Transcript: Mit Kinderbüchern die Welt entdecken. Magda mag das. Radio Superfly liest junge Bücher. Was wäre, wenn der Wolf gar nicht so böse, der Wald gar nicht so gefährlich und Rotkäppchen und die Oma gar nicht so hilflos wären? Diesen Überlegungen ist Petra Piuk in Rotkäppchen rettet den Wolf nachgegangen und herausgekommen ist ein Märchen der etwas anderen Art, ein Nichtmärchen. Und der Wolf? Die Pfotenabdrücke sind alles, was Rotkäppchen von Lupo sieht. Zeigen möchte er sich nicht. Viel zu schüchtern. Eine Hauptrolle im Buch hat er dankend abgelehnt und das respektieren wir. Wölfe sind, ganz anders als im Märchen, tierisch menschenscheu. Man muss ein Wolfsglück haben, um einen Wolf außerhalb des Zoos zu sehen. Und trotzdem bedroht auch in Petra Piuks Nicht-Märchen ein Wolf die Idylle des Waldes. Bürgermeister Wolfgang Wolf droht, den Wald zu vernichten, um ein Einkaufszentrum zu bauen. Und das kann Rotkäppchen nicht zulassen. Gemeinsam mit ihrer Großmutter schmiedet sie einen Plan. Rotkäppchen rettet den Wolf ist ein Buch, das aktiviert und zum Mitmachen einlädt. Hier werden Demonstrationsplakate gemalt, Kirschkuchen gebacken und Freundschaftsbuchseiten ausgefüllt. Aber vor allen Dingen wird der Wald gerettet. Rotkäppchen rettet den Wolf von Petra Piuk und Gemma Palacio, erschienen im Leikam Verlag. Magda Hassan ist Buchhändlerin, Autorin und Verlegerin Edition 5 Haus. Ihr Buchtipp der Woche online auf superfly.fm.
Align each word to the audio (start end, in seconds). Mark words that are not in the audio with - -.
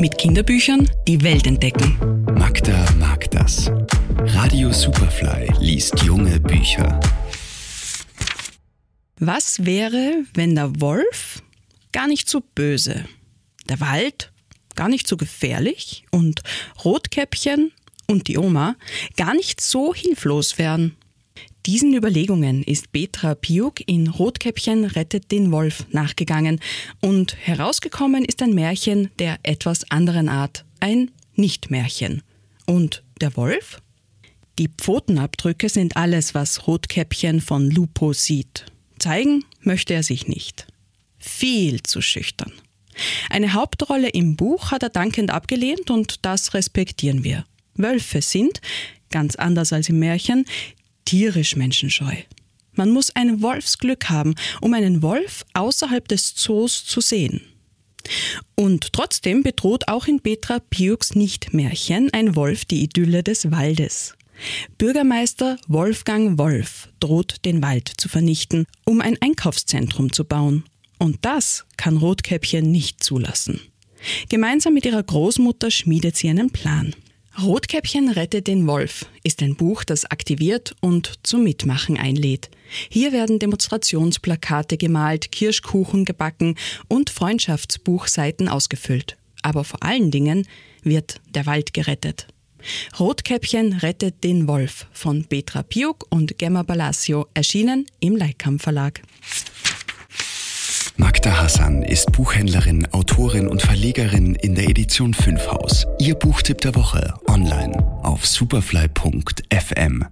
Mit 0.00 0.16
Kinderbüchern 0.16 0.88
die 1.06 1.22
Welt 1.22 1.46
entdecken. 1.46 2.24
Magda 2.34 2.90
mag 2.98 3.30
das. 3.32 3.70
Radio 4.18 4.72
Superfly 4.72 5.52
liest 5.60 6.02
junge 6.02 6.40
Bücher. 6.40 6.98
Was 9.18 9.66
wäre, 9.66 10.24
wenn 10.32 10.54
der 10.54 10.80
Wolf 10.80 11.42
gar 11.92 12.08
nicht 12.08 12.30
so 12.30 12.40
böse, 12.54 13.04
der 13.68 13.80
Wald 13.80 14.32
gar 14.74 14.88
nicht 14.88 15.06
so 15.06 15.18
gefährlich 15.18 16.06
und 16.10 16.40
Rotkäppchen 16.82 17.70
und 18.06 18.26
die 18.28 18.38
Oma 18.38 18.76
gar 19.18 19.34
nicht 19.34 19.60
so 19.60 19.94
hilflos 19.94 20.56
wären? 20.56 20.96
Diesen 21.66 21.92
Überlegungen 21.94 22.62
ist 22.62 22.90
Petra 22.90 23.34
Piuk 23.34 23.86
in 23.86 24.08
Rotkäppchen 24.08 24.86
rettet 24.86 25.30
den 25.30 25.52
Wolf 25.52 25.84
nachgegangen 25.90 26.58
und 27.00 27.36
herausgekommen 27.36 28.24
ist 28.24 28.40
ein 28.42 28.54
Märchen 28.54 29.10
der 29.18 29.38
etwas 29.42 29.90
anderen 29.90 30.30
Art, 30.30 30.64
ein 30.80 31.10
Nichtmärchen. 31.34 32.22
Und 32.64 33.02
der 33.20 33.36
Wolf? 33.36 33.82
Die 34.58 34.68
Pfotenabdrücke 34.68 35.68
sind 35.68 35.96
alles, 35.96 36.34
was 36.34 36.66
Rotkäppchen 36.66 37.42
von 37.42 37.70
Lupo 37.70 38.14
sieht. 38.14 38.64
Zeigen 38.98 39.44
möchte 39.60 39.92
er 39.92 40.02
sich 40.02 40.28
nicht. 40.28 40.66
Viel 41.18 41.82
zu 41.82 42.00
schüchtern. 42.00 42.52
Eine 43.28 43.52
Hauptrolle 43.52 44.08
im 44.08 44.36
Buch 44.36 44.70
hat 44.70 44.82
er 44.82 44.88
dankend 44.88 45.30
abgelehnt 45.30 45.90
und 45.90 46.24
das 46.24 46.54
respektieren 46.54 47.22
wir. 47.22 47.44
Wölfe 47.74 48.22
sind, 48.22 48.60
ganz 49.10 49.36
anders 49.36 49.72
als 49.72 49.88
im 49.88 49.98
Märchen, 49.98 50.44
tierisch 51.10 51.56
menschenscheu. 51.56 52.14
Man 52.74 52.90
muss 52.90 53.10
ein 53.16 53.42
Wolfsglück 53.42 54.10
haben, 54.10 54.36
um 54.60 54.74
einen 54.74 55.02
Wolf 55.02 55.44
außerhalb 55.54 56.06
des 56.06 56.36
Zoos 56.36 56.84
zu 56.84 57.00
sehen. 57.00 57.40
Und 58.54 58.92
trotzdem 58.92 59.42
bedroht 59.42 59.88
auch 59.88 60.06
in 60.06 60.20
Petra 60.20 60.60
Piuks 60.60 61.16
Nicht-Märchen 61.16 62.10
ein 62.12 62.36
Wolf 62.36 62.64
die 62.64 62.84
Idylle 62.84 63.24
des 63.24 63.50
Waldes. 63.50 64.14
Bürgermeister 64.78 65.58
Wolfgang 65.66 66.38
Wolf 66.38 66.88
droht, 67.00 67.44
den 67.44 67.60
Wald 67.60 67.92
zu 67.96 68.08
vernichten, 68.08 68.66
um 68.84 69.00
ein 69.00 69.18
Einkaufszentrum 69.20 70.12
zu 70.12 70.24
bauen. 70.24 70.62
Und 70.98 71.18
das 71.22 71.66
kann 71.76 71.96
Rotkäppchen 71.96 72.70
nicht 72.70 73.02
zulassen. 73.02 73.60
Gemeinsam 74.28 74.74
mit 74.74 74.86
ihrer 74.86 75.02
Großmutter 75.02 75.72
schmiedet 75.72 76.14
sie 76.14 76.28
einen 76.28 76.50
Plan. 76.50 76.94
Rotkäppchen 77.42 78.10
rettet 78.10 78.48
den 78.48 78.66
Wolf 78.66 79.06
ist 79.22 79.42
ein 79.42 79.54
Buch, 79.54 79.84
das 79.84 80.04
aktiviert 80.04 80.74
und 80.80 81.14
zum 81.22 81.44
Mitmachen 81.44 81.96
einlädt. 81.96 82.50
Hier 82.90 83.12
werden 83.12 83.38
Demonstrationsplakate 83.38 84.76
gemalt, 84.76 85.32
Kirschkuchen 85.32 86.04
gebacken 86.04 86.56
und 86.88 87.08
Freundschaftsbuchseiten 87.08 88.48
ausgefüllt. 88.48 89.16
Aber 89.42 89.64
vor 89.64 89.82
allen 89.82 90.10
Dingen 90.10 90.46
wird 90.82 91.20
der 91.34 91.46
Wald 91.46 91.72
gerettet. 91.72 92.26
Rotkäppchen 92.98 93.72
rettet 93.72 94.22
den 94.22 94.46
Wolf 94.46 94.86
von 94.92 95.24
Petra 95.24 95.62
Piuk 95.62 96.06
und 96.10 96.36
Gemma 96.36 96.62
Palacio, 96.62 97.26
erschienen 97.32 97.86
im 98.00 98.16
Leikam 98.16 98.58
Verlag. 98.58 99.00
Magda 101.00 101.40
Hassan 101.40 101.82
ist 101.82 102.12
Buchhändlerin, 102.12 102.86
Autorin 102.92 103.48
und 103.48 103.62
Verlegerin 103.62 104.19
Edition 104.90 105.14
5 105.14 105.46
Haus. 105.52 105.86
Ihr 106.00 106.16
Buchtipp 106.16 106.62
der 106.62 106.74
Woche 106.74 107.14
online 107.28 107.78
auf 108.02 108.26
superfly.fm. 108.26 110.04